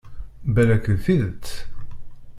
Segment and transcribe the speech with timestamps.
[0.53, 1.47] Balak d tidet.